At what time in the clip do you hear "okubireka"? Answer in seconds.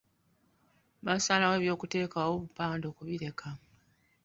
2.91-3.49